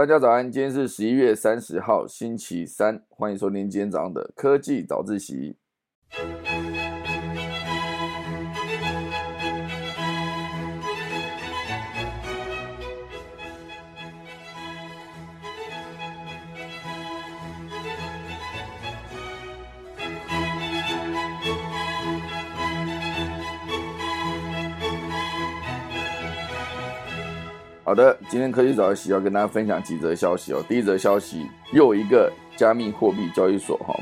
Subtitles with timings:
[0.00, 5.58] 大家早安，今天是十一月三十号，星期三，欢迎收听今天早上的科技早自习。
[27.90, 30.64] 好的，今天科技早自习要跟大家分享几则消息哦。
[30.68, 33.92] 第一则消息，又一个加密货币交易所哈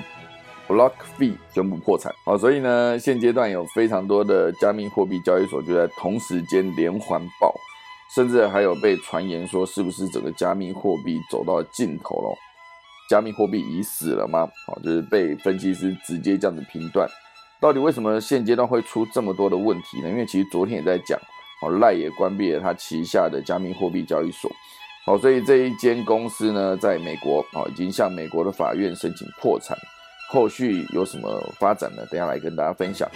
[0.68, 2.12] ，BlockFi 宣布破产。
[2.26, 7.54] 好，所以呢，现阶段有非常多的加密货币交易所就在同时间连环爆，
[8.14, 12.36] 甚至还有被传言说是不是整个加密货币走到尽头了？
[13.08, 14.46] 加密货币已死了吗？
[14.66, 17.08] 好，就是被分析师直接这样子评断。
[17.58, 20.10] 到底为什么现阶段会出这么多的问题呢？
[20.10, 21.18] 因为其实昨天也在讲。
[21.60, 24.50] 好，赖也关闭了他旗下的加密货币交易所。
[25.04, 29.76] 好，所以这一间公司呢，在美国啊，已经向美国的法院申请破产。
[30.30, 32.04] 后续有什么发展呢？
[32.10, 33.08] 等下来跟大家分享。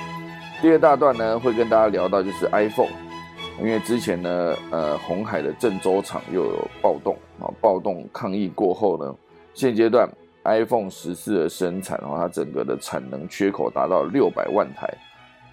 [0.63, 2.89] 第二大段呢，会跟大家聊到就是 iPhone，
[3.61, 9.15] 因为之前呢，呃，红海的郑州厂又有暴动啊，暴动抗议过后呢，
[9.53, 10.09] 现阶段
[10.45, 14.89] iPhone 十四的生产，然后它整个的产能缺口达到六百万台。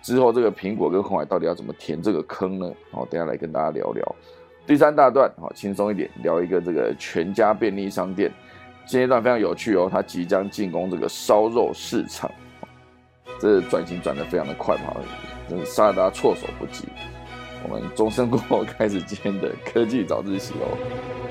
[0.02, 2.72] 之后，这个苹果跟红海到底要怎么填这个坑呢？
[2.92, 4.16] 好，等下来跟大家聊聊。
[4.66, 8.32] 第三大段，好，轻松一点，聊一个这个全家便利商店，
[8.86, 12.32] 现阶段非常有趣哦，它即将进攻这个烧肉市场，
[13.40, 14.96] 这转型转得非常的快嘛，
[15.50, 16.86] 真杀得大家措手不及。
[17.68, 21.29] 我们钟声过后开始今天的科技早自习哦。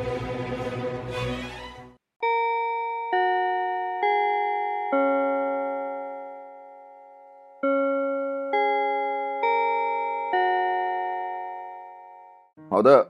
[12.79, 13.05] 好的，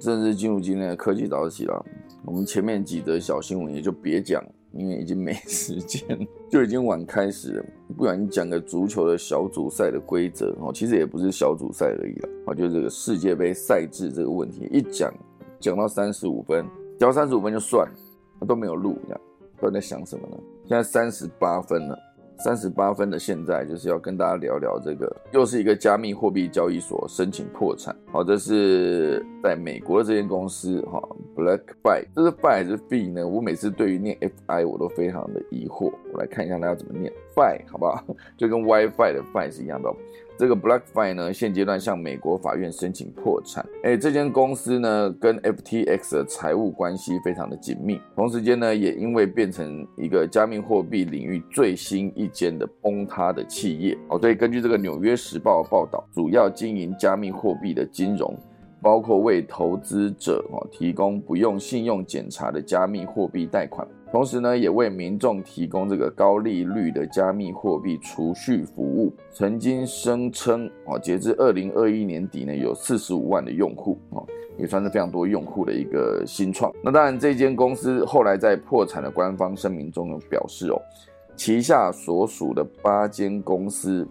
[0.00, 1.84] 正式进入今天的科技早起了。
[2.24, 7.64] 我们前面几则小新闻也就别讲，因为已经没时间，就已经晚开始了。
[7.98, 12.28] 不然你讲个足球的小组赛的规则哦，其实也不是小组赛而已了。
[12.46, 15.12] 哦，就这个世界杯赛制这个问题，一讲
[15.58, 16.64] 讲到三十五分，
[16.98, 19.20] 讲三十五分就算了，都没有录，这样
[19.58, 20.36] 不知道在想什么呢？
[20.64, 21.98] 现在三十八分了。
[22.42, 27.94] 三十八分的现在就是要跟大家聊聊这个，又是一个加密货币交易所申请破产。
[28.10, 31.00] 好，这是在美国的这间公司哈
[31.36, 33.28] ，BlackFi，这是 Fi 还是 Fi 呢？
[33.28, 35.92] 我每次对于念 Fi 我都非常的疑惑。
[36.12, 38.02] 我来看一下大家怎么念 Fi，好不好？
[38.38, 39.92] 就跟 WiFi 的 Fi 是一样的。
[40.40, 43.62] 这个 BlackFi 呢，现阶段向美国法院申请破产。
[43.82, 54.18] 哎，这间公司呢，跟 FTX 的财务关系非常的紧密，同时间呢，也因为变成一个加密货币领域最新一间的崩塌的企业哦。
[54.18, 58.34] 所以根据这个《纽约时报》报道，主要经营加密货币的金融，
[58.80, 63.86] 包括为投资者哦提供不用信用检查的加密货币贷款。
[64.10, 69.12] 同时呢，也为民众提供这个高利率的加密货币储蓄服务。
[69.30, 74.26] 曾经声称，哦，截至二零二一年底呢，有四十五万的用户，哦，
[74.58, 76.72] 也算是非常多用户的一个新创。
[76.82, 80.82] 那当然，这间公司后来在破产的官方声明中有表示，哦，
[81.36, 84.04] 旗下所属的八间公司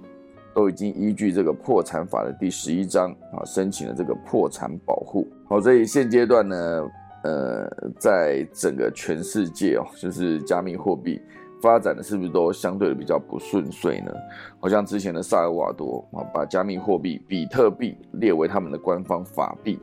[0.54, 5.28] 都已经依据这个破产法的第十一章啊，申请了这个破产保护。
[5.50, 6.90] 好，所以现阶段呢。
[7.24, 7.70] 呃，
[8.00, 11.20] 在整个全世界哦，就是加密货币
[11.62, 14.14] 发展的是不是都相对的比较不顺遂呢？
[14.60, 19.78] 好像之前的萨尔瓦多啊，把加密货币比特币列为他们的官方法币，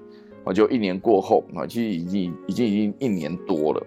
[0.44, 3.86] 啊，就一年过后啊，其实已经已经已经一年多了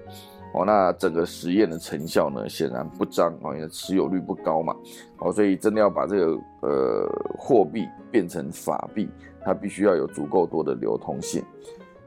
[0.53, 4.75] 哦，那整个实验的成效呢，显然不彰啊，因为持有率不高嘛，
[5.19, 9.09] 哦，所以真的要把这个呃货币变成法币，
[9.43, 11.43] 它必须要有足够多的流通性。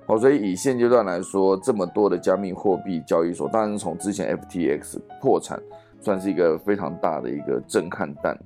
[0.04, 5.60] 好，所以以现阶段来说，这么多的加密货币交易所，当然从之前 FTX 破产，
[6.00, 8.36] 算是一个非常大的一个震撼弹，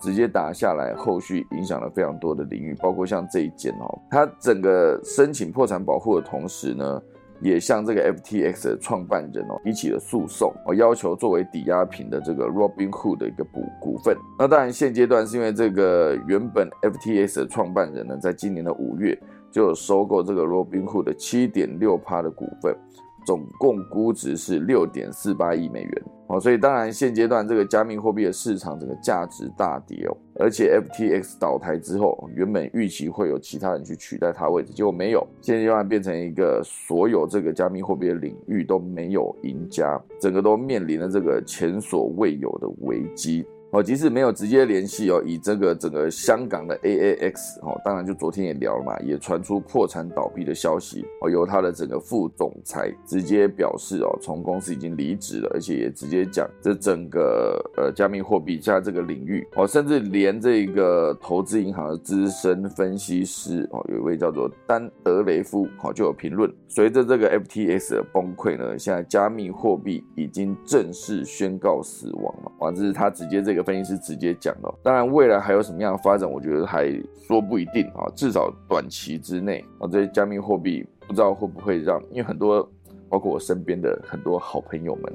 [0.00, 7.00] 直接打下来，后续影响了非常多的领域，包括像这一件哦，它整个申请破产保护的同时呢，
[7.40, 14.16] 也向这个 FTX 的创办人哦提起了诉讼，哦要求作为抵押品的这个 Robinhood 的一个股股份。
[14.38, 19.18] 那当然现阶段是因为这个原本 FTX 的创办人呢，在今年的五月。
[19.48, 22.76] 就收购这个 Robinhood 的七点六趴的股份，
[23.24, 26.02] 总共估值是六点四八亿美元。
[26.28, 43.46] 哦，所以当然现阶段这个加密货币的市场整个价值大跌哦，而且 FTX 倒台之后，原本预期会有其他人去取代它位置，结果没有，现阶段变成一个所有这个加密货币的领域都没有赢家，整个都面临了这个前所未有的危机。
[43.70, 74.74] 哦，即使没有直接联系哦，以这个整个香港的 AAX 哦，当然就昨天也聊了嘛，也传出破产倒闭的消息哦，由他的整个副总裁直接表示哦，从公司已经离职了，而且也直接讲这整个呃加密货币在这个领域哦，甚至连这个投资银行的资深分析师哦，有一位叫做丹德雷夫哦，就有评论，随着这个 FTS 的崩溃呢，现在加密货币已经正式宣告死亡了，哇，这是他直接这个分析师直接讲的。
[74.82, 76.90] 当然，未来还有什么样的发展，我觉得还
[77.26, 82.68] 说不一定啊，至少短期之内啊，这些加密货币不知道会不会让，因为很多。
[83.08, 85.12] 包括我身边的很多好朋友们，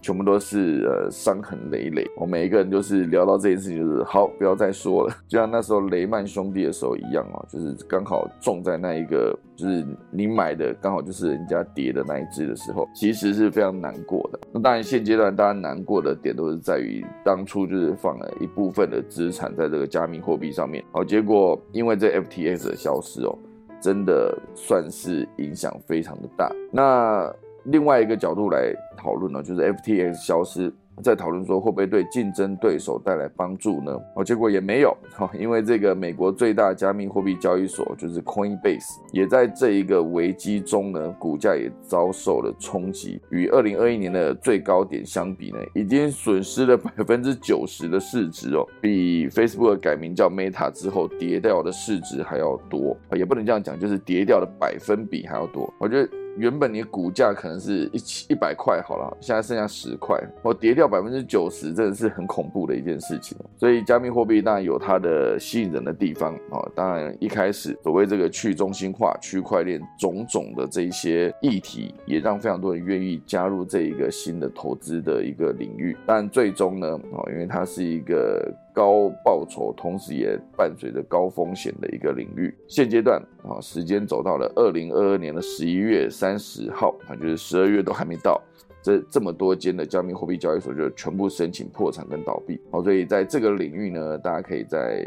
[0.00, 2.06] 全部都是呃伤痕累累。
[2.16, 5.14] 我每一个人就是聊到这件事情，就是好，不要再说了。
[5.26, 14.38] 就像那时候雷曼兄弟的时候一样啊，就是刚好中在那一个，就是你买的刚好就是人家跌的那一只的时候，其实是非常难过的。
[14.52, 23.36] 那当然现阶段大家难过的点都是在于当初就是放了一部分的资产在这个加密货币上面，好，结果因为这 FTX 的消失哦。
[23.82, 26.50] 真的算是影响非常的大。
[26.70, 27.30] 那
[27.64, 30.72] 另外一个角度来讨论呢，就是 FTX 消失。
[31.02, 33.98] 在讨论说会不会对竞争对手带来帮助呢？
[34.14, 43.20] 哦，结果也没有，哈，因为这个美国最大加密货币交易所就是 Coinbase，也在这一个危机中呢，股价也遭受了冲击。
[43.30, 52.96] 与二零二一年的最高点相比呢，已经损失了百分之九十的市值哦，比 Facebook 改名叫 Meta 之后跌掉的市值还要多。
[53.14, 55.72] 也不能这样讲，就是跌掉的百分比还要多。
[55.78, 56.21] 我觉得。
[56.36, 63.36] 原本你股价可能是一七一百块好了，现在剩下十块，我跌掉百分之九十，真的是很恐怖的一件事情。
[63.58, 75.96] 所以加密货币当然有它的吸引人的地方啊，当然一开始所谓这个去中心化、区块链种种的这些议题，也让非常多人愿意加入这一个新的投资的一个领域。
[76.06, 78.52] 但最终呢，啊，因为它是一个。
[78.72, 82.54] 高报酬，同时也伴随着高风险的一个领域。
[82.66, 88.40] 现阶段啊，时间走到了二零二二年的十一月三十号，啊，就是十二月都还没到，
[88.82, 92.60] 这这么多间的加密货币交易所就全部申请破产跟倒闭。
[92.70, 95.04] 好，所以在这个领域呢，大家可以再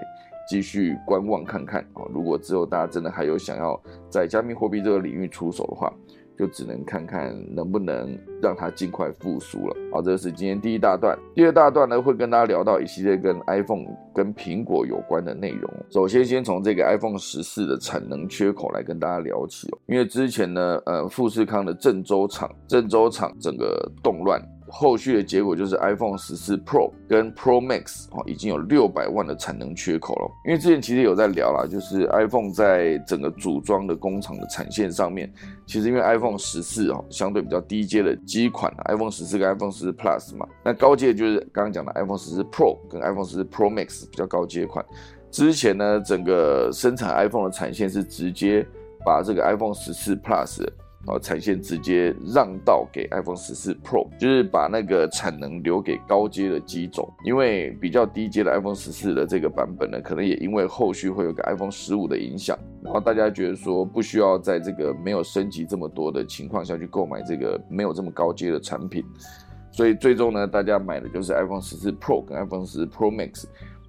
[0.47, 2.03] 继续观望看看啊。
[2.13, 5.91] 如果之后大家真的还有想要在加密货币这个领域出手的话，
[6.37, 9.75] 就只能看看能不能让它尽快复苏了。
[9.91, 11.17] 好，这是今天第一大段。
[11.33, 15.71] 第二大段呢，会跟大家聊到一系列跟 iPhone、跟苹果有关的内容。
[15.89, 19.77] 首先，先从这个 iPhone 十四的产能缺口来跟大家聊起哦。
[19.87, 24.41] 因为之前呢，呃，富士康的郑州厂，郑州厂整个动乱。
[24.77, 30.29] 后续的结果就是 iPhone 十四 Pro 跟 Pro Max 哦，已经有六百万的产能缺口了。
[30.43, 35.31] 因为之前其实有在聊啦，就是 iPhone 在整个组装的工厂的产线上面，
[35.65, 44.03] 其实因为 iPhone 十四哦相对比较低阶的机款，iPhone 十四跟 iPhone 十四 Plus 嘛，那高阶就是刚刚讲的 iPhone 十四 Pro 跟 iPhone 十四 Pro Max
[44.09, 44.85] 比较高阶款。
[45.31, 48.67] 之前呢，整个生产 iPhone 的产线是直接
[49.05, 50.65] 把这个 iPhone 十四 Plus。
[51.07, 69.05] 哦，产线直接让道给 iPhone 十四 Pro，就是把那个产能留给高阶的机种，因为比较低阶的 iPhone 十四的这个版本呢，可能也因为后续会有个 iPhone 十五的影响，然后大家觉得说不需要在这个没有升级这么多的情况下去购买这个没有这么高阶的产品，
[69.71, 73.45] 所以最终呢，大家买的就是 iPhone 十四 Pro 跟 iPhone 十四 Pro Max，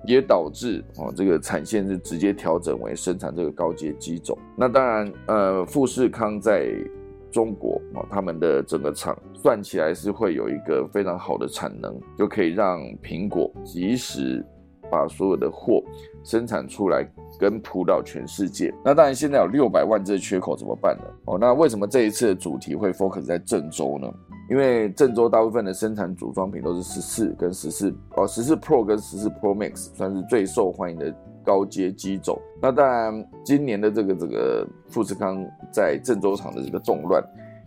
[0.07, 4.37] 也导致哦这个产线是直接调整为生产这个高阶机种。
[4.55, 6.71] 那当然，呃，富士康在
[7.31, 14.45] 中国啊，他们的整个厂算起来是会有一个非常好的产能，就可以让苹果及时
[14.91, 15.83] 把所有的货
[16.25, 17.07] 生产出来，
[17.39, 18.73] 跟铺到全世界。
[18.85, 21.05] 那当然，现在有六百万这个缺口怎么办呢？
[21.27, 24.13] 哦，那为什么这一次的主题会 focus 在郑州呢？
[24.49, 31.13] 因为郑州大部分的生产组装品都是十四跟十四哦，十四 Pro 跟十四 Pro Max 算是最受欢迎的。
[31.47, 37.23] 高阶机种，那当然，今年的这个这个富士康在郑州厂的这个动乱，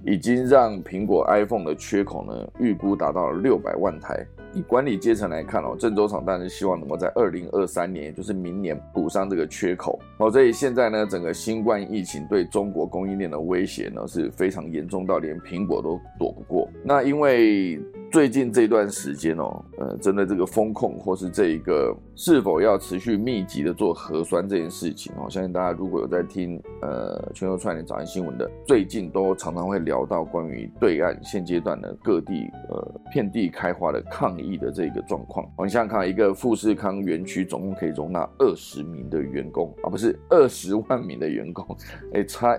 [0.05, 4.25] 已经让苹果 iPhone 的缺口呢，预估达到了六百万台。
[4.51, 9.99] 以管理阶层来看哦，郑州厂当然希望能够在二零二三年，也就是明年补上这个缺口。
[10.17, 16.67] 哦，所以现在呢，整个新冠疫情对中国供应链的威胁呢是非常严重到连苹果都躲不过。
[16.83, 17.79] 那因为
[18.11, 34.39] 最近这段时间哦，呃，针对这个风控或是这一个是否要持续密集的做核酸这件事情哦，相信大家如果有在听呃全球串联早安新闻的，最近都常常会聊到关于对岸现阶段的各地呃遍地开花的抗。
[34.39, 41.75] 议的这个状况，我们想想看，一个富士康园区总共可以容纳二十名的员工啊，不是二十万名的员工，
[42.13, 42.57] 哎，差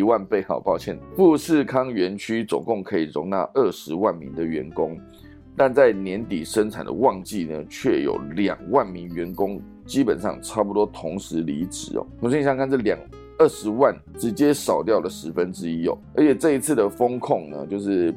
[0.00, 0.98] 一万倍，好抱歉。
[1.14, 4.98] 富士康园区总共可以容纳二十万名的员工，
[5.54, 12.06] 但在年底生产的旺季呢，却有两万名员工基本上差不多同时离职哦。
[12.18, 12.98] 我先想看这两
[13.38, 18.14] 二十万直接少掉了十分之一哦，而且这一次的风控呢，就是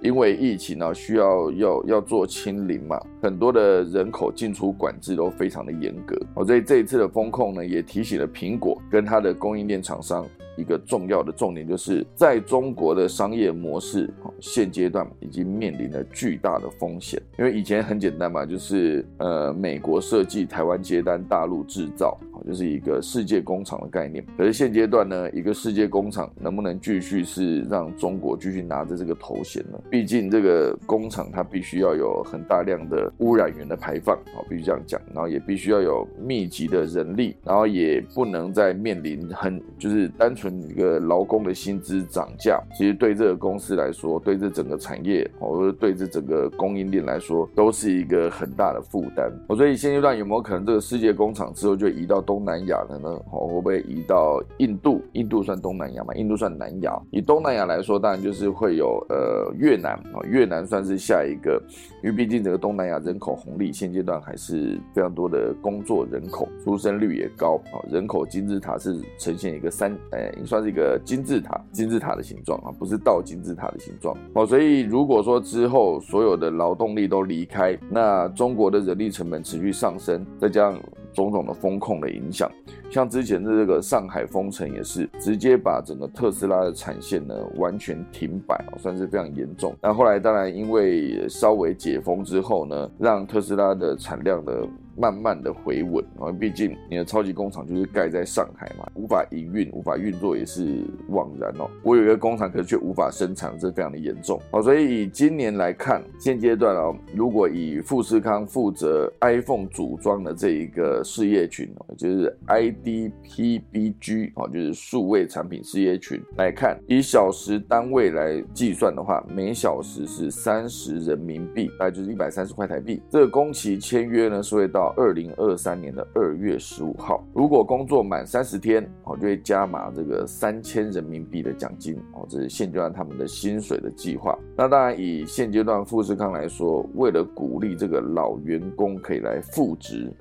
[0.00, 10.26] 因为疫情呢需要要要做清零嘛，很多的人口进出管制都非常的严格哦，所以这一次的风控呢，也提醒了苹果跟它的供应链厂商。
[10.56, 14.08] 一个重要的重点就是在中国的商业模式，
[14.40, 17.20] 现阶段已经面临了巨大的风险。
[17.38, 24.24] 因为以前很简单嘛，就是呃美国设计，台湾接单，大陆制造，就是一个世界工厂的概念。
[24.38, 29.78] 可是现阶段呢，一个世界工厂能不能继续是让中国继续拿着这个头衔呢？
[29.90, 40.45] 毕竟这个工厂它必须要有很大量的污染源的排放，哦，必须这样讲，然后也必须要有密集的人力，然后也不能再面临很就是单纯。
[40.62, 49.32] 一个劳工的薪资涨价，其实对这个公司来说，对这整个产业，或者对这整个供应链来说，都是一个很大的负担。
[49.56, 53.08] 所以现阶段有没有可能这个世界工厂之后就移到东南亚了呢？
[53.32, 55.02] 哦，会不会移到印度？
[55.12, 56.14] 印度算东南亚吗？
[56.14, 56.96] 印度算南亚。
[57.10, 61.60] 以东南亚来说，当然就是会有呃越南啊，越南算是下一个，
[62.02, 70.35] 因为毕竟整个东南亚人口红利，现阶段还是非常多的工作人口，出生率也高啊，人口金字塔是呈现一个三，呃。
[70.44, 74.44] 算是一个金字塔，金字塔的形状啊，不是倒金字塔的形状哦。
[74.44, 80.80] 所以如果说之后所有的劳动力都离开，那中国的人力成本持续上升，再加上
[81.12, 82.50] 种种的风控的影响，
[82.90, 89.74] 像之前的这个上海封城也是直接把整个特斯拉的产线呢完全停摆，算是非常严重。
[89.80, 94.66] 那后来当然因为稍微解封之后呢，让特斯拉的产量的。
[94.96, 101.68] 慢慢的回稳啊，毕竟你的超级工厂就是盖在上海嘛，无法营运、无法运作也是枉然哦。
[101.82, 104.62] 我有一个工厂，可是却无法生产，这非常的严重哦。
[104.62, 123.02] 所以以今年来看，现阶段哦，如果以富士康负责 iPhone 组装的这一个事业群哦，就是 IDPBG 哦，就是数位产品事业群来看，以小时单位来计算的话，每小时是三十人民币，大概就是一百三十块台币。
[123.10, 124.85] 这个工期签约呢是会到。
[124.96, 134.38] 二零二三年的二月十五号，如果工作满三十天，哦，就会加码这个三千人民币的奖金，哦，这是现阶段他们的薪水的计划。
[134.56, 140.12] 那当然，以现阶段富士康来说，为了鼓励这个老员工可以来复职，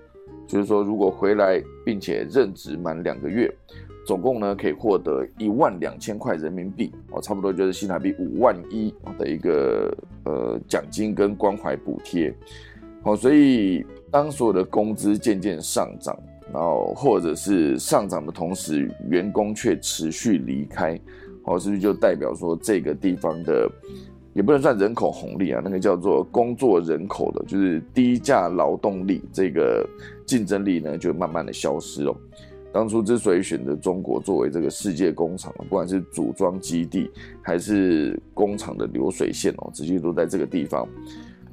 [0.48, 3.54] 就是说，如果回来并且任职满两个月，
[4.06, 12.34] 总共呢可以获得一万两千块人民币，哦，差不多就是新台币五万一的一个呃奖金跟关怀补贴，
[13.02, 13.86] 好，所以。
[14.12, 16.18] 当所有的工资渐渐上涨，
[16.54, 21.00] 然后或者是上涨的同时，员工却持续离开，
[21.44, 23.70] 哦，是不是就代表说这个地方的
[24.34, 25.62] 也不能算人口红利啊？
[25.64, 29.86] 那个叫做工作人口的，就是低价劳动力，这个
[30.26, 32.16] 竞争力呢就慢慢的消失了。
[32.72, 37.10] 当初之所以选择中国作为这个世界工厂，不管是组装基地
[37.42, 40.88] 还是工厂的流水线哦，直接都在这个地方。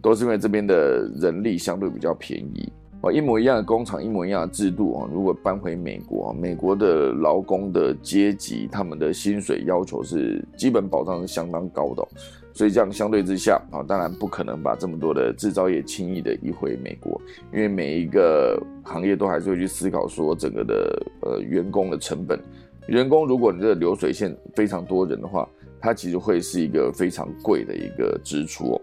[0.02, 2.70] 都是因为这边的人力相对比较便宜
[3.02, 5.08] 哦，一模一样的工厂，一模一样的制度啊。
[5.12, 12.06] 如果搬回美国，美国的劳工的阶级，他们的薪水要求是基本保障是相当高的，
[12.52, 17.20] 所以这样相对之下啊，当然不可能把这么多的制造业轻易的移回美国，
[17.52, 22.38] 因为每一个行业都还是会去思考说整个的呃员工的成本，
[22.86, 25.48] 员工如果你的流水线非常多人的话，
[25.80, 28.80] 它其实会是一个非常贵的一个支出哦。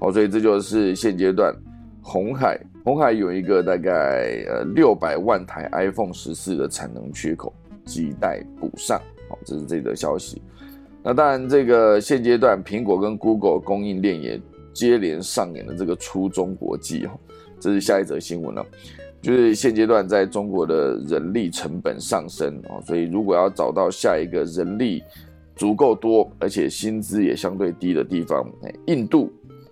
[0.00, 1.54] 好，所以这就是现阶段，
[2.00, 7.52] 红海红海有一个大概呃六百万台 iPhone 十四的产能缺口，
[7.84, 8.98] 亟待补上。
[9.28, 10.40] 好，这是这则消息。
[11.02, 14.40] 那当然，这个现阶段苹果跟 Google 供应链也
[14.72, 17.10] 接连上演了这个出中国计哦，
[17.60, 18.64] 这是下一则新闻了。
[19.20, 25.02] 就是现阶段在中国的人力成本上升哦，所以如果要找到下一个人力
[25.54, 29.30] 足够多，而且薪资也相对低的地方，哎，印度。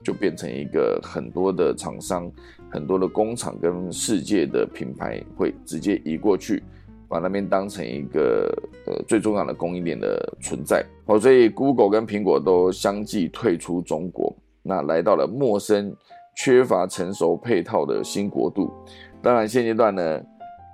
[0.09, 2.33] 就变成一个很多的厂商、
[2.71, 6.62] 很多的工厂跟世界的品牌会直接移过去，
[7.11, 8.50] 把那边当成一个
[8.87, 10.83] 呃最重要的供应链的存在。
[11.05, 15.95] 哦，所以 Google 跟苹果都相继退出中国，那来到了陌生、
[16.35, 18.73] 缺乏成熟配套的新国度。
[19.21, 20.23] 当然，现阶段呢，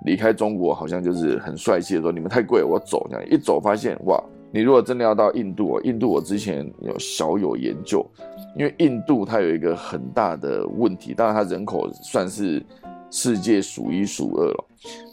[0.05, 4.17] 离开中国好像就是很帅气的说：“你们太贵，我走。”这样一走发现，哇！
[4.55, 8.09] 你如果真的要到印度，印度我之前有小有研究，
[8.57, 12.65] 因为印度它有一个很大的问题，当然它人口算是
[13.11, 14.65] 世界数一数二了。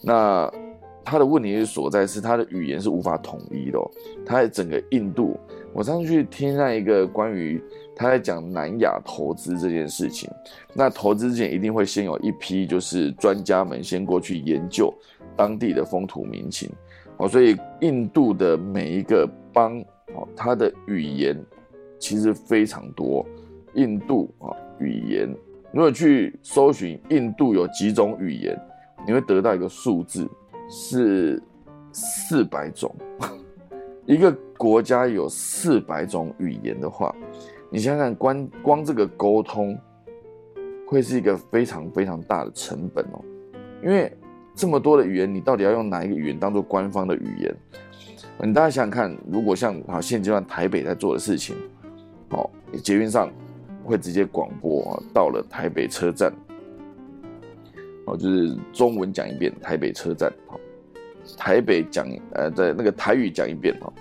[0.05, 0.49] 那
[1.05, 3.81] 它的问题是所在是它的语言是无法统一的。
[4.25, 5.37] 它整个印度，
[5.75, 7.61] 我上次去听那一个关于
[7.97, 10.31] 他在讲南亚投资这件事情。
[10.73, 14.95] 那投资之前一定会先有一批就是专家们先过去研究
[15.37, 16.71] 当地的风土民情。
[17.23, 19.79] 哦，所以印度的每一个邦
[20.15, 21.41] 哦，它的语言
[21.97, 23.25] 其实非常多。
[23.75, 24.51] 印度啊，
[24.81, 25.33] 语言
[25.73, 28.59] 如果去搜寻印度有几种语言，
[29.07, 30.29] 你会得到一个数字
[30.69, 31.41] 是
[31.93, 32.93] 四百种。
[34.05, 37.15] 一个国家有四百种语言的话，
[37.71, 39.79] 你想想，光光这个沟通
[40.89, 43.23] 会是一个非常非常大的成本哦。
[43.81, 44.13] 因为
[44.63, 47.53] 这么多的语言，你到底要用哪一个语言当做官方的语言？
[48.39, 51.57] 你大家想想看，如果像好现阶段台北在做的事情，
[52.29, 52.49] 哦，
[52.81, 53.29] 捷运上
[53.83, 56.33] 会直接广播啊，到了台北车站，
[58.07, 60.61] 哦，就是中文讲一遍，台北车站，好。
[61.37, 63.93] 台北讲，呃，在那个台语讲一遍哦，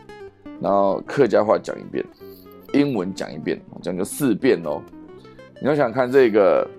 [0.62, 2.06] 然后客家话讲一遍，
[2.74, 4.80] 英文讲一遍，讲个四遍哦。
[5.60, 6.70] 你要想看这个，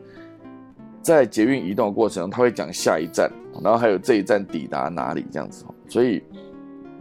[1.03, 3.29] 在捷运移动的过程，他会讲下一站，
[3.61, 5.65] 然后还有这一站抵达哪里这样子。
[5.89, 6.23] 所以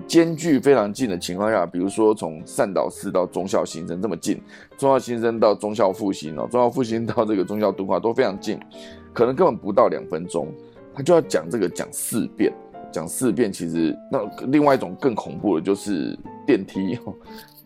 [0.07, 4.41] 间距非常近的情况下，比如说从善导寺到忠孝新生这么近，
[4.77, 8.59] 忠孝新生到忠孝复兴哦，忠孝复兴到这个忠孝敦化都非常近，
[9.13, 10.47] 可能根本不到两分钟，
[10.93, 12.51] 他就要讲这个讲四遍。
[12.91, 16.13] 讲四遍，其实那另外一种更恐怖的就是
[16.45, 16.99] 电梯。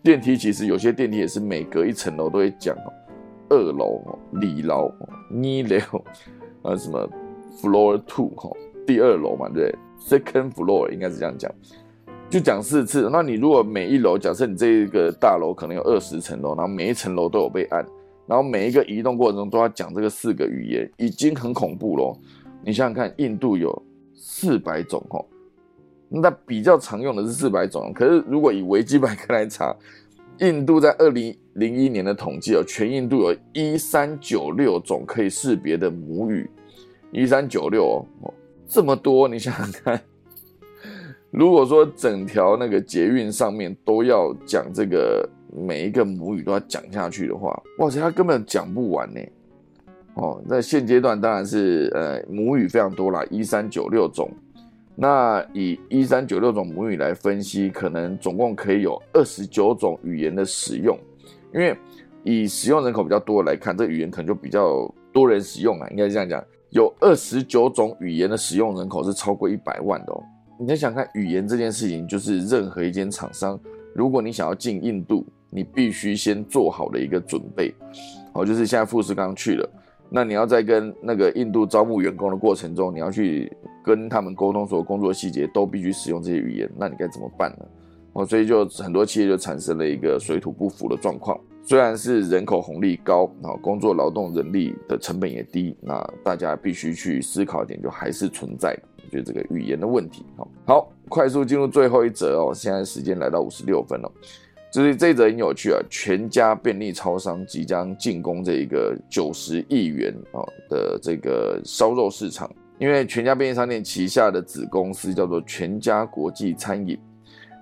[0.00, 2.92] 电梯其实有些电梯也是每隔一层楼都会讲哦，
[3.48, 6.04] 二楼哦，里楼二楼，
[6.62, 7.08] 呃什么
[7.60, 8.48] floor two 哈，
[8.86, 11.50] 第二楼嘛，对，second floor 应该是这样讲，
[12.30, 13.08] 就讲四次。
[13.10, 17.84] 那你如果每一楼，假设你这个大楼可能有二十层楼，然后每一层楼都有被按，
[18.26, 22.18] 然后每一个移动过程中都要讲这个四个语言，已经很恐怖咯。
[22.64, 23.82] 你想想看，印度有。
[24.18, 25.24] 四百种哦，
[26.08, 27.92] 那比较常用的是四百种。
[27.94, 29.74] 可是如果以维基百科来查，
[30.40, 36.50] 印度在二零零一年的统计哦，全印度有一三九六种可以识别的母语，
[37.12, 38.34] 一三九六哦，
[38.68, 40.00] 这么多，你想想看，
[41.30, 49.20] 如果说整条那个捷运上面都要讲这个每一个母语都要讲下去的话，哇塞，他根本讲不完呢。
[50.14, 54.30] 哦，那现阶段当然是呃母语非常多啦，一三九六种。
[54.94, 60.98] 那以一三九六种母语来分析，可能总共可以有二十九种语言的使用。
[61.52, 61.76] 因为
[62.24, 66.42] 以使用人口比较多来看，这语言可能就比较多人使用啊，应该这样讲。
[66.76, 70.22] 有二十九种语言的使用人口是超过一百万的哦。
[70.58, 73.58] 你再想看语言这件事情，就是任何一间厂商，
[73.94, 77.74] 如果你想要进印度，你必须先做好的一个准备。
[78.34, 79.66] 哦，就是现在富士刚去了。
[80.10, 83.50] 那你要在跟那个印度招募员工的过程中，你要去
[83.82, 87.66] 跟他们沟通，所有工作细节都必须使用这些语言，那你该怎么办呢？
[88.12, 91.40] 哦，所以就很多企业就产生了一个水土不服的状况。
[91.68, 100.24] 虽然是人口红利高，啊，工作劳动人力的成本也低，那大家必须去思考一点，就还是存在，我觉得这个语言的问题。
[100.36, 104.08] 好，好，快速进入最后一则哦，现在时间来到五十六分了。
[104.72, 112.48] 就是这则很有趣啊，全家便利超商即将进攻这一个九十亿元啊的这个烧肉市场，
[112.78, 116.96] 因为全家便利商店旗下的子公司叫做全家国际餐饮，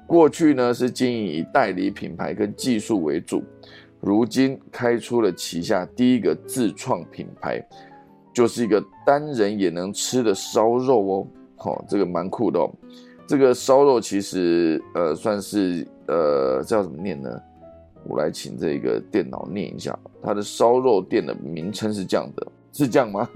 [0.06, 3.42] 过去呢是经营以代理品牌跟技术为主，
[4.04, 7.66] 如今开出了旗下第一个自创品牌，
[8.34, 12.70] 就是一个单人也能吃的烧肉哦，好，这个蛮酷的哦。
[13.26, 17.30] 这个烧肉其实，呃，算是呃，叫怎么念呢？
[18.06, 23.26] 我来请这个电脑念一下，它的烧肉店的名称是这样的，是这样吗？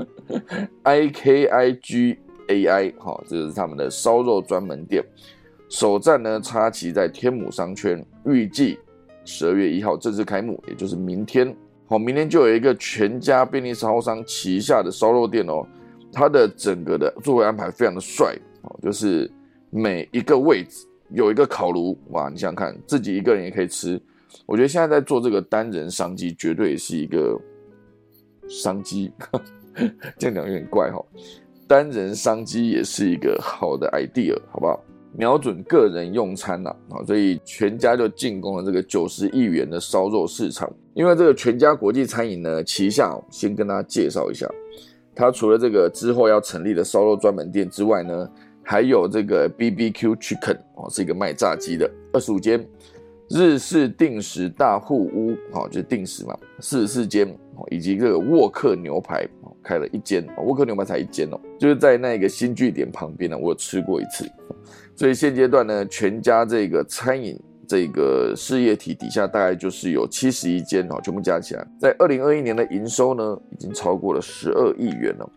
[0.84, 5.02] I K I G A I，好，这是他们的烧肉专门店，
[5.70, 8.78] 首站呢插旗在天母商圈，预计
[9.28, 11.54] 十二月一号正式开幕，也就是明天。
[11.86, 15.66] 好，明天就有一个全家便利超商旗下的烧肉店哦，
[16.10, 19.30] 它的整个的座位安排非常的帅，哦，就是。
[19.70, 22.30] 每一个位置有一个烤炉，哇！
[22.30, 24.00] 你想想看，自己一个人也可以吃。
[24.46, 27.38] 我觉得现在在做这个单人商机，绝对是一个
[28.48, 29.12] 商机。
[30.16, 31.04] 这样讲有点怪哈，
[31.66, 34.82] 单人商机也是一个好的 idea，好不好？
[35.16, 40.70] 瞄准个人用餐呐，啊，所以全家就进攻了这个九十亿元的烧肉市场。
[40.94, 44.48] 因为这个全家国际餐饮呢，旗下先跟大家介绍一下，
[45.14, 48.28] 它除了这个之后要成立的烧肉专门店之外呢。
[48.70, 52.62] 还有这个 B B Q Chicken 哦，是一个卖炸鸡的，二十五间
[53.30, 57.34] 日式定时大户屋，哦，就是定时嘛，四十四间，
[57.70, 64.30] 以及这个沃克牛排哦，开了一间，沃克牛排才一间哦，就是在那个新据点旁边呢，我有吃过一次，
[64.98, 75.30] 所以现阶段呢，全家这个餐饮这个事业体底下大概就是有七十一间哦，全部加起来，在二零二一年的营收呢，已经超过了十二亿元了。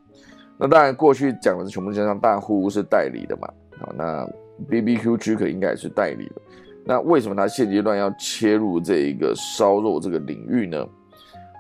[0.58, 3.48] 那当然，过去讲的是全部加上大户是代理的嘛，
[3.82, 4.28] 啊，那
[4.68, 6.42] B B Q 区可应该也是代理的。
[6.84, 10.80] 那为什么它现阶段要切入这一个烧肉这个领域呢？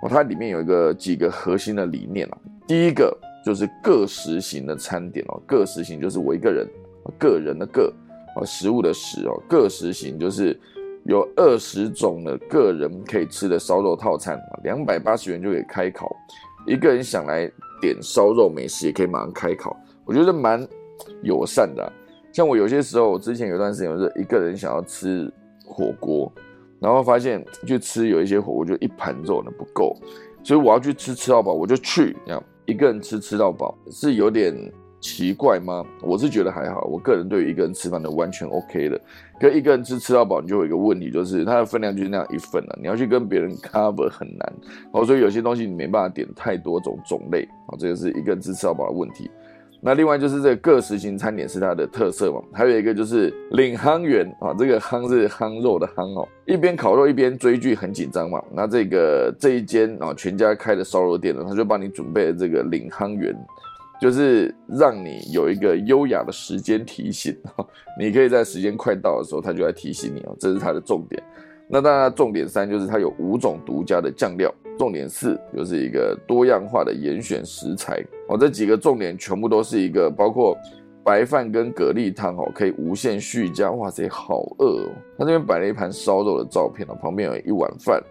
[0.01, 2.37] 哦，它里面有一个几个核心的理念啊。
[2.65, 6.67] 第一个就是个食型的餐点哦，个食型就是我一个人，
[7.17, 7.93] 个人的个
[8.35, 10.57] 哦，食物的食哦，个食型就是
[11.05, 16.15] 有二十种的个人可以吃的烧肉套餐两百八十元就可以开烤，
[16.67, 20.65] 一个人想来点烧肉美食也可以马上开烤，我觉得蛮
[21.23, 21.91] 友善的。
[22.31, 25.29] 像我有些时候，我之前有段时间，我是一个人想要吃
[25.65, 26.31] 火锅，
[26.79, 29.93] 然后发现去吃有一些火锅就一盘肉呢不够，
[30.43, 34.55] 所以我要去吃吃到饱，我就去，这样一个人吃吃到饱是有点
[35.01, 35.83] 奇怪吗？
[36.01, 39.01] 我是觉得还好，我个人对于一个人吃饭的完全 OK 的。
[39.39, 44.53] 可一个人吃吃到饱，你就有一个问题，就是它的分量就是那样一份了，你要去跟别人 cover 很难，
[44.93, 49.29] 哦，所以有些东西你没办法点太多种种类，啊，这个是一个人吃吃到饱的问题。
[49.83, 58.39] 那另外就是这个各食型餐点是它的特色嘛，还有一个就是领夯员啊，这个夯是夯肉的夯哦，一边烤肉一边追剧很紧张嘛。
[58.53, 63.35] 那这个这一间啊全家开的烧肉店呢，他就帮你准备了这个领夯员，
[64.01, 67.37] 就是让你有一个优雅的时间提醒，
[67.99, 71.21] 你可以在时间快到的时候，他就来提醒你哦，这是它的重点。
[71.67, 74.53] 那当然重点三就是它有五种独家的酱料。
[74.77, 80.57] 重点四就是一个多样化的严选食材哦，这几个重点全部都是一个包括
[81.03, 83.69] 白饭跟蛤蜊汤哦，可以无限续加。
[83.69, 84.89] 哇塞，好饿哦！
[85.19, 88.01] 他这边摆了一盘烧肉的照片哦，旁边有一碗饭、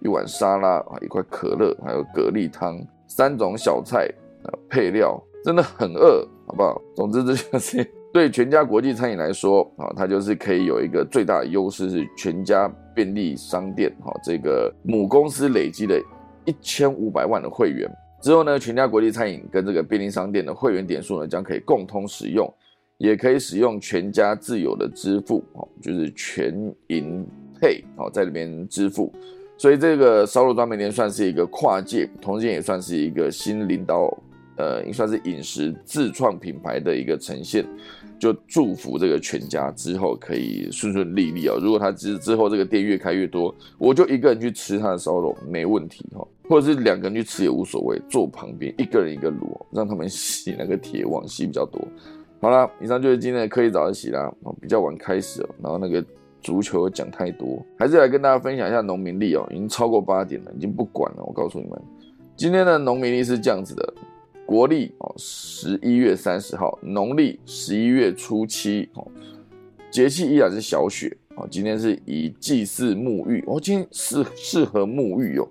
[0.00, 4.08] 一碗沙拉啊、一块可乐，还有蛤蜊汤，三种小菜
[4.44, 6.80] 啊配料，真的很饿，好不好？
[6.94, 16.00] 总之这就是 对全家国际餐饮来说啊，它就是可以有一个最大的优势是全家便利商店哈，这个母公司累积的。
[16.46, 17.88] 一千五百万的会员
[18.22, 22.52] 之后呢，全家国际餐饮跟这个便利商店的会员点数呢，将可以共同使用，
[22.96, 27.24] 也可以使用全家自有的支付哦，就是全银
[27.60, 29.12] 配哦，在里面支付。
[29.58, 34.10] 所以这个烧肉专卖店算是一个跨界，同时也算是一个新领导，
[34.60, 37.64] 呃，应算是饮食自创品牌的一个呈现。
[38.18, 41.58] 就祝福这个全家之后可以顺顺利利哦！
[41.58, 51.80] 如果他之之后这个店越开越多，我就一个人去吃他的烧肉没问题哈，或者是两个人去吃也无所谓，坐旁边一个人一个炉，让他们 洗那个铁网洗比较多。
[52.42, 56.04] 好了，以上就是今天的科技早自习啦，比较晚开始哦，然后那个
[56.42, 61.24] 足球讲太多，还是来跟大家分享一下农民历哦，已经超过八点了，已经不管了。
[61.24, 61.82] 我告诉你们，
[62.36, 63.94] 今天的农民历是这样子的。
[64.50, 69.06] 国历哦，十一月三十号；农历十一月初七哦，
[69.92, 71.46] 节气依然是小雪哦。
[71.48, 75.48] 今天是以祭祀沐浴哦，今天适适合沐浴哦。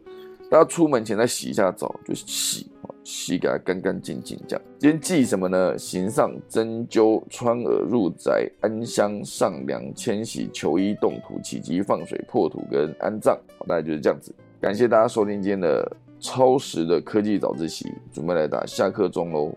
[0.51, 4.65] 大家出门前再洗一下澡，就洗哦，洗给它干干净净这样。
[4.77, 5.77] 今天祭什么呢？
[5.77, 14.35] 行上针灸、穿耳入宅、安香、上梁、迁徙、求医、动土、起鸡、放水、破土跟安葬，大概就是这样子。
[14.59, 15.89] 感谢大家收听今天的。
[16.19, 19.53] 超时的科技早自习，准备来打下课钟喽。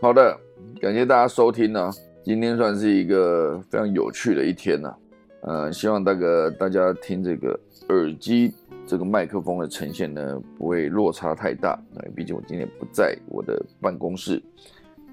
[0.00, 0.38] 好的，
[0.82, 1.90] 感谢大家收听呢。
[2.22, 4.94] 今天算是一个非常有趣的一天呢。
[5.40, 8.54] 呃，希望大个大家听这个耳机
[8.86, 11.78] 这个麦克风的呈现呢，不会落差太大。
[12.14, 14.42] 毕竟我今天不在我的办公室。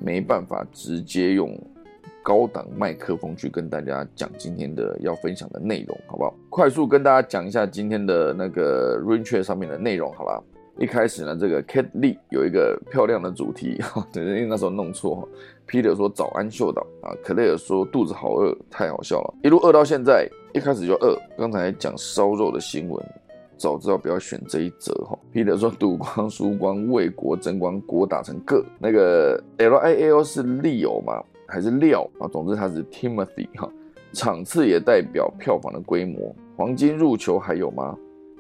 [0.03, 1.57] 没办法直接用
[2.23, 6.33] 高档麦克风去跟大家讲今天的要分享的内容，好不好？
[6.49, 10.41] 快速跟大家讲一下今天的那个 Raincheck 上面的内容，好啦？
[10.77, 13.79] 一开始呢，这个 Kate Lee 有一个漂亮的主题，
[14.11, 15.27] 等因为那时候弄错。
[15.67, 21.17] Peter 说早安秀导啊，可雷尔说肚子好饿，太好笑了，一路饿到现在，一开始就饿。
[21.37, 23.05] 刚才讲烧肉的新闻。
[23.61, 25.15] 早知道不要选这一则哈。
[25.31, 31.23] Peter 说赌光输光为国争光，国打成个那个 L I L 是 Leo 吗？
[31.47, 32.27] 还是料啊？
[32.27, 33.71] 总之他是 Timothy 哈。
[34.13, 36.35] 场次也代表票房的规模。
[36.57, 37.95] 黄金入球还有吗？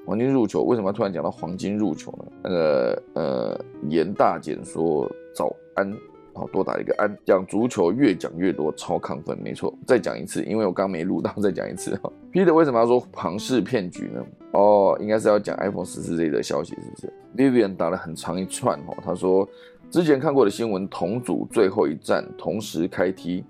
[0.07, 2.25] 黄金入球为什么突然讲到黄金入球呢？
[2.43, 5.93] 那个呃严大简说早安。
[6.33, 7.15] 好，多打一个安。
[7.25, 9.73] 讲足球越讲越多，超亢奋，没错。
[9.85, 12.11] 再讲一次，因为我刚没录到，再讲一次哈。
[12.31, 14.25] Peter 为什么要说庞氏骗局呢？
[14.53, 19.47] 哦，应该是要讲 iPhone 十四这的消息，是不是？Vivian 打了很长一串哈，他说
[19.89, 23.43] 之前看过的新闻，同组最后一战同时开踢，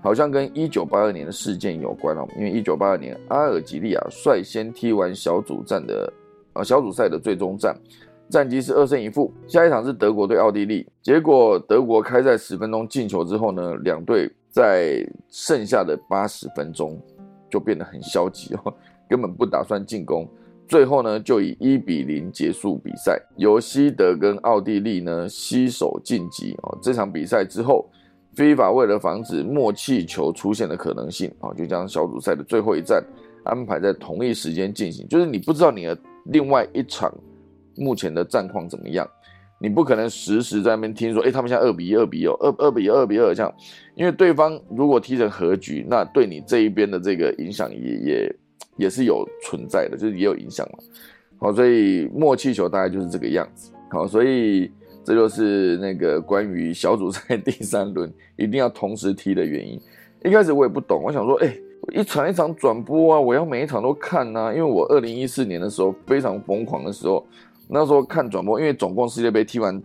[0.00, 2.26] 好像跟一九八二年的事件有关哦。
[2.36, 6.12] 因为一九八二年阿尔及利亚率先踢完小组战的
[6.52, 7.76] 呃小组赛的最终战。
[8.28, 9.32] 战绩是二胜一负。
[9.46, 17.00] 下一场是德国对奥地利，结果德国开赛十分钟进球之后呢，两队在剩下的八十分钟
[17.50, 18.74] 就变得很消极哦，
[19.08, 20.28] 根本不打算进攻。
[20.66, 26.78] 最后呢，就以一比零结束比赛，由西德跟奥地利呢携手晋级哦。
[26.82, 27.88] 这场比赛之后，
[28.34, 33.02] 非法为了防止默契球出现的可能性啊，就将小组赛的最后一战
[33.44, 35.08] 安排在同一时间进行。
[35.08, 37.10] 就是你不知道你的另外一场
[37.78, 39.08] 目前的战况怎么样，
[39.60, 43.54] 你不可能实时在那边听说，哎，他们现在二比一、二比一、二二比二比二这样，
[43.94, 48.36] 因为对方如果踢成和局，那对你这一边的这个影响也也。
[48.78, 50.78] 也是有存在的，就是也有影响嘛。
[51.40, 53.72] 好，所以默契球大概就是这个样子。
[53.90, 54.70] 好，所以
[55.02, 59.80] 这就是那个关于小组赛 第三轮一定要同时踢的原因。
[60.24, 61.52] 一开始我也不懂，我想说，哎，
[61.92, 64.52] 一场一场转播啊，我要每一场都看啊。
[64.52, 67.26] 因为我二零一四年的时候非常疯狂的时候，
[67.68, 69.80] 那时候看转播，因为总共世界杯踢完，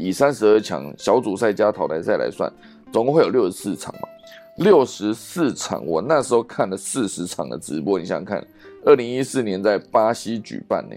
[0.00, 2.52] 以三十二强小组赛加淘汰赛来算，
[2.90, 4.08] 总共会有六十四场嘛。
[4.56, 8.44] 六十四场，我那时候看了四十场的直播，你想想看，
[8.84, 10.96] 二零一四年在巴西举办呢，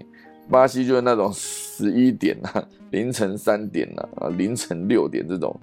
[0.49, 5.55] 巴西就是那种十一点啊，凌晨三点啊，啊凌晨六点这种，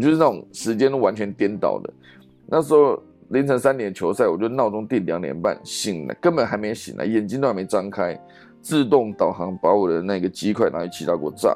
[0.00, 1.92] 就是那种时间都完全颠倒的。
[2.46, 8.18] 那时候凌晨三点球赛，我就闹钟定两点半醒了，根本还没醒来，眼睛都还没张开，
[8.60, 11.54] 自动导航把我的那个鸡块拿去气炸锅炸，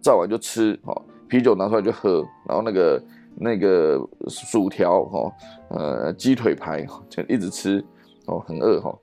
[0.00, 3.02] 炸完就吃，好啤酒拿出来就喝，然后那个。
[3.42, 3.96] 那个
[4.28, 5.32] 薯条哈，
[5.70, 7.82] 呃，鸡腿排就一直吃
[8.26, 8.98] 哦，很饿哈。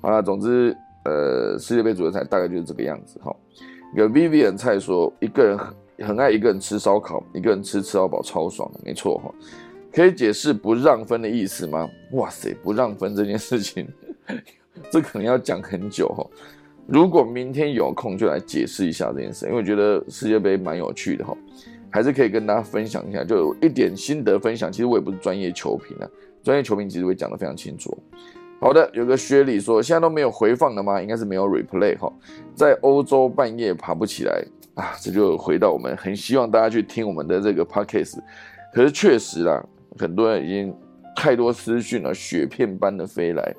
[0.00, 3.34] 好了，总之，呃，世界杯主赛大概就是这个样子哈。
[3.92, 5.74] 一个 Vivian 菜说，一个人很
[6.06, 9.34] 很爱一个人吃烧烤，一个人吃吃到饱超爽的，没错哈。
[9.92, 11.88] 可以解释不让分的意思吗？
[12.12, 13.88] 哇塞，不让分这件事情，
[14.92, 16.24] 这可能要讲很久哈。
[16.90, 21.36] 如果明天有空，就来解释一下这件事，因为我觉得世界杯蛮有趣的哈。
[21.92, 24.70] 还是可以跟大家分享一下，就有一点心得分享。
[24.70, 26.08] 其实我也不是专业球评啊，
[26.42, 27.96] 专业球评其实会讲得非常清楚。
[28.60, 31.00] 好的，有个薛礼说，现在都没有回放了吗？
[31.00, 32.12] 应该是没有 replay 哈，
[32.54, 38.18] 在欧洲半夜爬不起来啊，这就回到我们很希望大家去听我们的这个 podcast。
[38.72, 39.64] 可是确实啦，
[39.98, 40.72] 很多人已经
[41.16, 43.54] 太多私讯了，雪片般的飞来，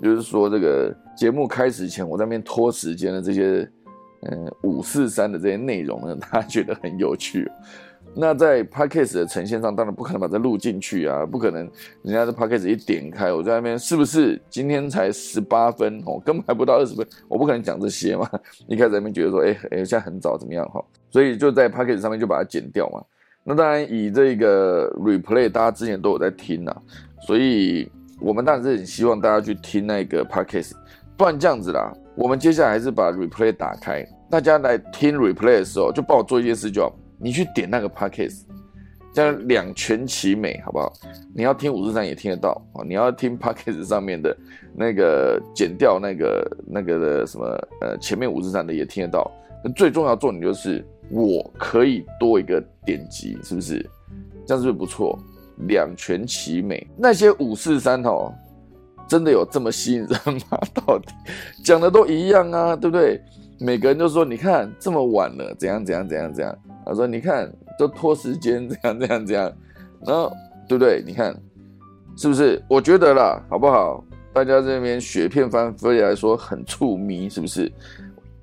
[0.00, 3.68] 就是说这个节目开始前我在那边拖时间的这些。
[4.26, 7.46] 嗯，五四三的这些内容呢， 大家觉得很有趣。
[8.16, 11.70] 那在 podcast 的呈现上，当然不可能把这录进去啊，不可能。
[12.00, 18.26] 人家的 podcast 一点开，我在那边是不是今天才十八分哦，根本还不到二十分，我不可能讲这些嘛。
[18.66, 20.82] 一开始那边觉得说，哎哎，现在很早怎么样哈？
[21.10, 23.04] 所以就在 podcast 上面就把它剪掉嘛。
[23.42, 26.74] 那当然以这个 replay，大家之前都有在听呐，
[27.26, 30.72] 所以我们当然是很希望大家去听那个 podcast，
[31.16, 31.92] 不然这样子啦。
[32.16, 34.06] 我们接下来还是把 replay 打开。
[34.30, 38.42] 大家来听 replay 的时候，就帮我做一件事，就好，你去点那个 podcast，
[39.12, 40.92] 这样两全其美，好不好？
[41.34, 44.36] 你要听五四三也听得到啊，你要听 podcast 上面的
[44.74, 47.46] 那个剪掉那个那个的什么
[47.80, 49.30] 呃前面五四三的也听得到。
[49.62, 53.88] 那最重要重点就是我可以多一个点击，是不是？
[54.46, 55.18] 这样是不是不错？
[55.68, 56.84] 两全其美。
[56.96, 58.32] 那些五四三哦，
[59.08, 60.18] 真的有这么吸引人
[60.50, 60.58] 吗？
[60.74, 61.12] 到底
[61.64, 63.20] 讲的都一样啊，对不对？
[63.60, 69.52] 每个人都说：“你看这么晚了，怎样怎样怎样怎样。”他说：“你看都拖时间，怎样怎样怎样。”
[70.04, 70.32] 然后
[70.68, 71.02] 对不对？
[71.06, 71.34] 你看
[72.16, 72.60] 是不是？
[72.68, 74.04] 我觉得啦，好不好？
[74.32, 77.70] 大家这边雪片翻飞来说很触迷，是不是？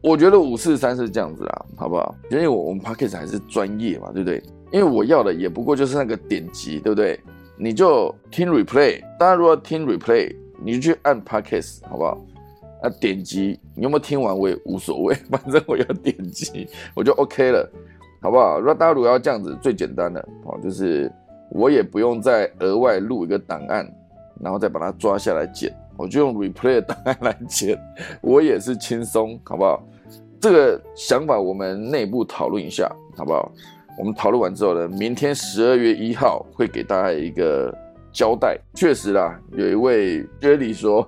[0.01, 2.15] 我觉得五四三是这样子啦，好不好？
[2.31, 4.41] 因为我我们 p a c k a g e 还是专业嘛，对不对？
[4.71, 7.19] 因为我要的也不过就是那个点击，对不对？
[7.57, 12.17] 你就听 replay，大家如果听 replay，你就去按 p a c k a g e 好不好？
[12.83, 17.69] 那，点击你有没有听完我也无所谓， 反正我要点击我就 OK 了，
[18.21, 18.59] 好不好？
[18.59, 21.11] 那大家如果要这样子，最简单的哦，就是
[21.51, 23.87] 我也不用再额外录一个档案，
[24.39, 27.77] 然后再把它抓下来剪，我就用 replay 档案来剪，
[28.21, 29.83] 我也是轻松，好不好？
[30.39, 33.51] 这个想法我们内部讨论一下，好不好？
[33.99, 37.71] 我们讨论完之后呢，明天十二月一号会给大家一个
[38.11, 38.57] 交代。
[38.73, 41.07] 确实啦，有一位 Jelly 说。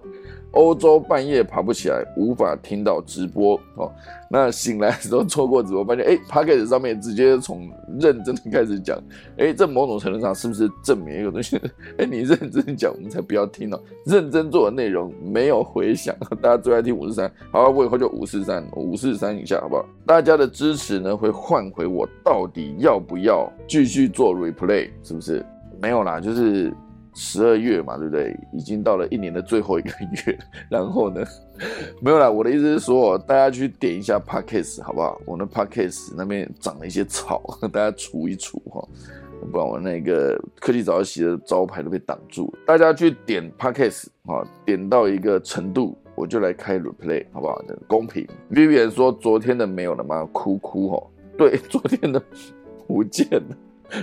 [0.55, 3.91] 欧洲半夜爬不起来，无法听到直播哦。
[4.29, 7.67] 那醒来的时候错过直播，发现哎 p o c a s t 上面直接从
[7.99, 8.95] 认真的开始讲，
[9.39, 11.59] 哎，这某种程度上是不是证明一个东西？
[11.97, 13.81] 哎，你认真讲，我们才不要听哦。
[14.05, 19.83] 认真做的内容没有回响， 大家最爱听五四三，好，我以后就五四三，五四三以下，好不好？
[20.05, 25.43] 大家的支持呢，会换回我到底要不要继续做 replay，是不是？
[25.81, 26.71] 没有啦，就是
[27.13, 28.35] 十二月嘛，对不对？
[28.51, 29.89] 已经到了一年的最后一个
[30.25, 30.37] 月，
[30.69, 31.23] 然后呢，
[32.01, 32.29] 没有啦。
[32.29, 35.19] 我的意思是说，大家去点一下 Podcast 好不好？
[35.25, 38.87] 我的 Podcast 那边长了一些草， 大家除一除哈，
[39.51, 42.59] 不然我那个科技早起的招牌都被挡住了。
[42.65, 47.61] 大家去点 Podcast 啊，点到一个程度，我就来开 Replay 好不好？
[47.87, 48.27] 公平。
[48.51, 50.27] Vivian 说昨天的没有了吗？
[50.31, 52.21] 哭哭哈，对，昨天的
[52.87, 53.57] 不见了。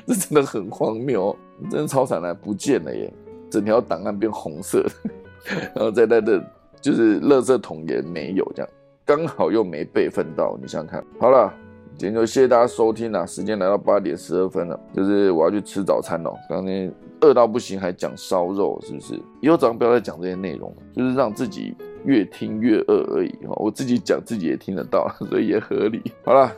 [0.07, 1.37] 这真的很荒谬，
[1.69, 3.13] 真的超惨的，不见了耶！
[3.51, 4.87] 整条档案变红色，
[5.75, 6.41] 然后在那的，
[6.81, 8.71] 就是垃圾桶也没有，这样
[9.05, 11.05] 刚好又没备份到，你想想看。
[11.19, 11.53] 好了，
[11.99, 16.33] 今天就谢谢大家收听啦，时间来到八点十二分了，就是我要去吃早餐了。
[16.49, 19.21] 刚刚饿到不行，还讲烧肉，是不是？
[19.41, 23.31] 以后早上不要再讲这些内容，就是让自己越听越饿而已。
[23.47, 26.01] 哈，我自己讲自己也听得到， 所以也合理。
[26.25, 26.51] 好了，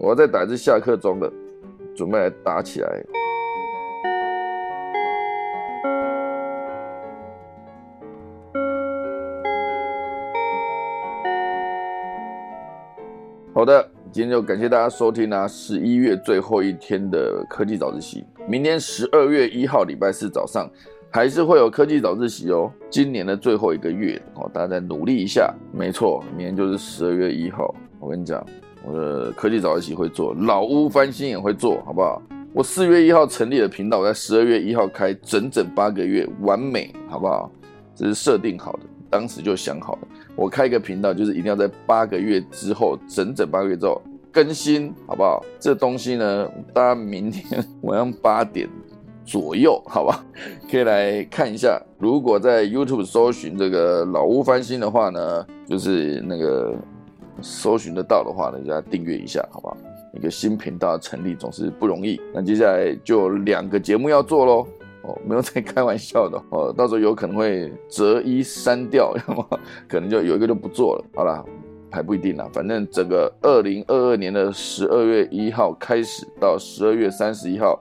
[0.00, 1.30] 我要再打一次下课钟了。
[1.94, 3.04] 准备来打起来。
[13.58, 15.44] 好的，今天就感谢大家收听啊！
[15.48, 20.70] 十一月最后一天的科技早自习，明天十二月一号礼拜四早上
[21.10, 22.70] 还是会有科技早自习哦。
[22.88, 25.52] 今年的最后一个月哦，大家再努力一下。
[25.72, 27.74] 没错，明天就是十二月一号。
[27.98, 28.46] 我跟你讲。
[28.84, 32.22] 我的科技早自习会做，老屋翻新也会做，好不好？
[32.54, 37.50] 我四月一号成立的频道，我在十二月一号开，整整八个月，完美，好不好？
[37.92, 44.00] 这是设定好的，当时就想好了，我开一个频道，就是一定要在八个月之后，整整八个月之后
[44.32, 45.44] 更新，好不好？
[45.58, 48.68] 这东西呢，大家明天晚上八点
[49.24, 50.24] 左右，好吧，
[50.70, 51.80] 可以来看一下。
[51.98, 56.74] 如果在 YouTube 搜寻这个老屋翻新的话呢，就是那个。
[57.40, 59.76] 搜寻得到的话呢，就要订阅一下，好不好？
[60.12, 62.20] 一个新频道成立总是不容易。
[62.34, 64.66] 那接下来就两个节目要做喽，
[65.08, 71.04] 哦，没有在开玩笑的哦，到时候有可能会择一删掉，要么可能就有一个就不做了。
[71.16, 71.44] 好了，
[71.90, 77.80] 还不一定啦，反正整个二零二二年的十二月一号开始到十二月三十一号。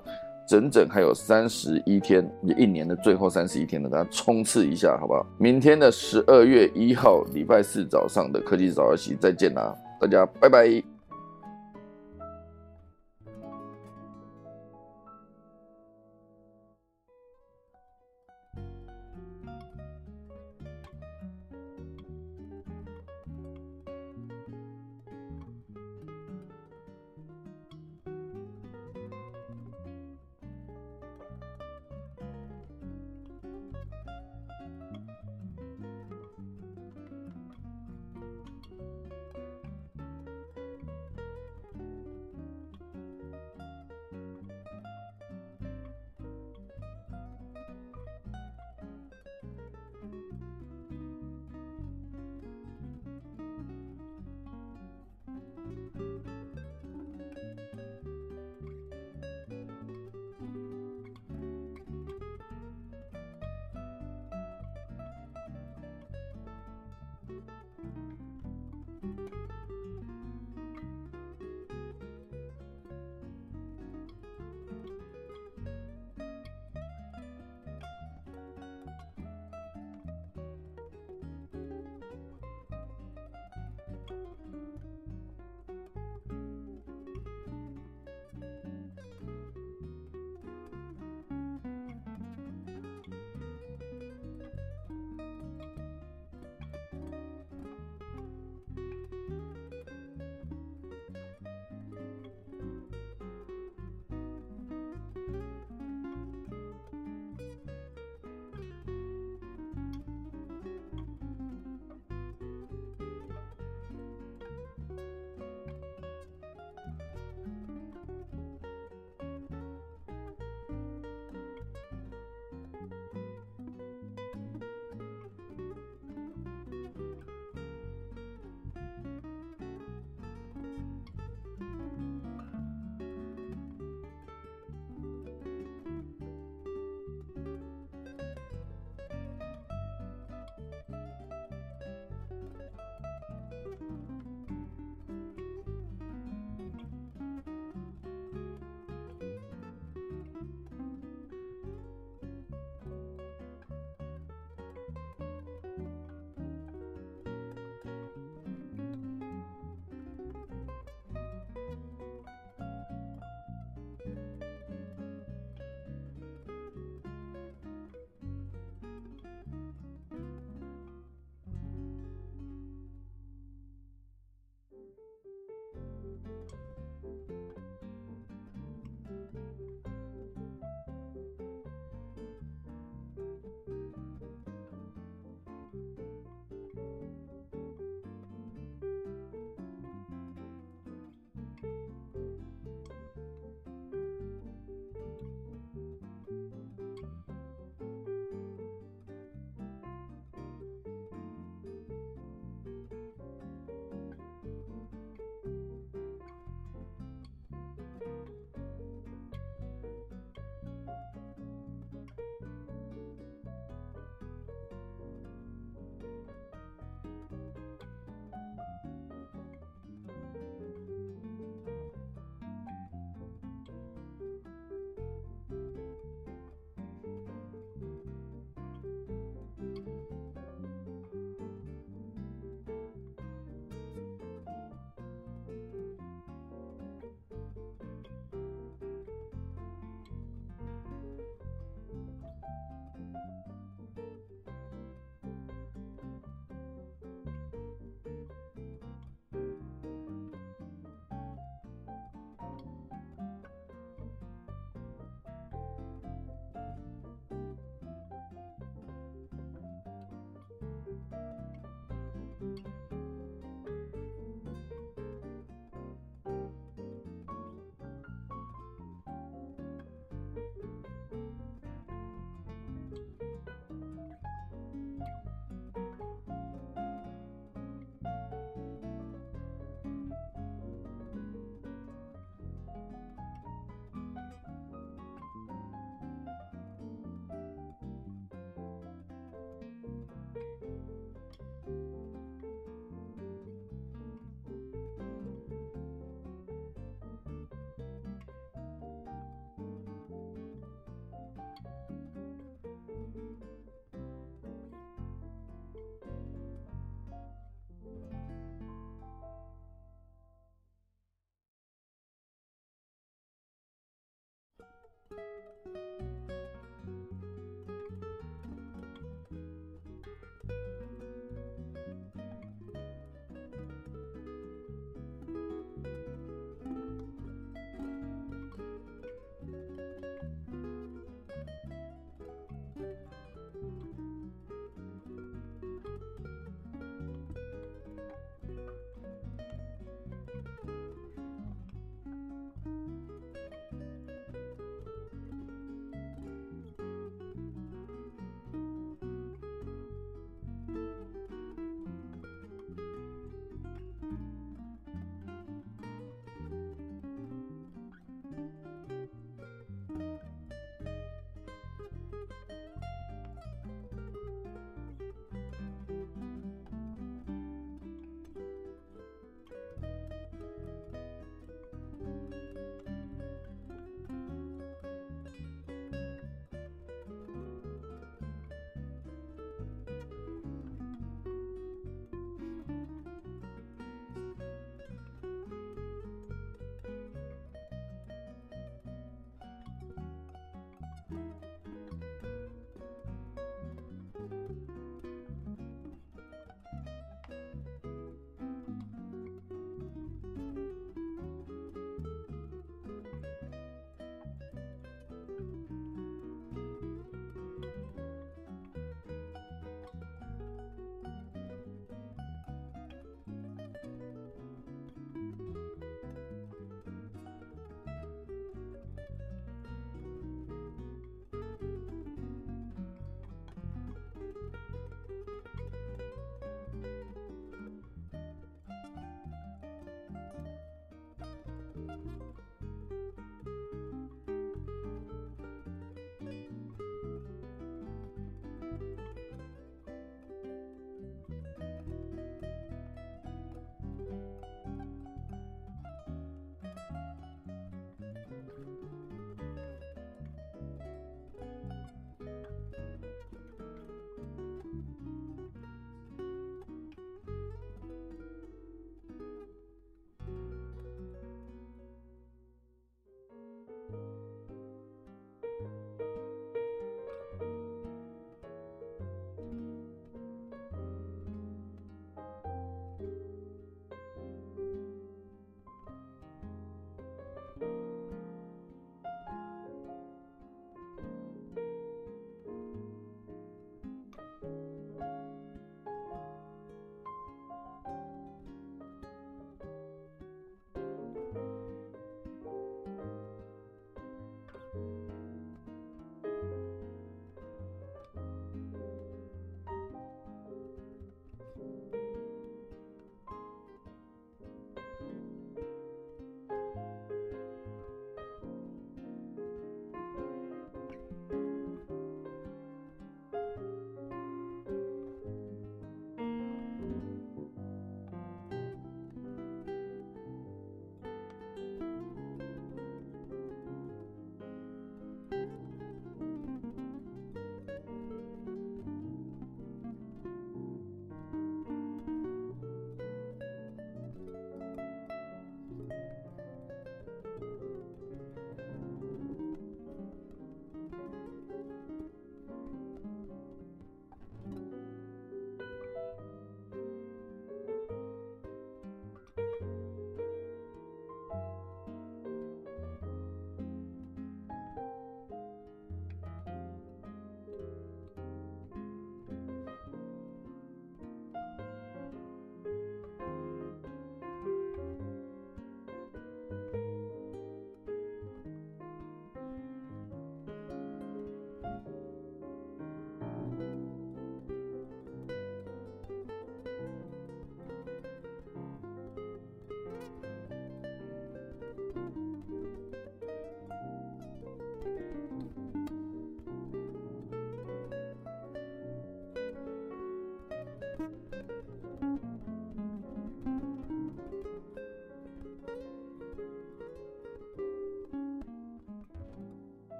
[0.50, 5.26] 整整还有三十一天，也一年的最后三十一天了，大家冲刺一下，好不好？
[5.38, 10.96] 明天的十二月一号礼拜四早上的科技早自习再见啦，大家拜拜。